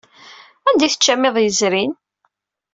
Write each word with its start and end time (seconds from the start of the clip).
Anda 0.69 0.83
ay 0.85 0.91
teččam 0.93 1.27
iḍ 1.29 1.35
yezrin? 1.39 1.93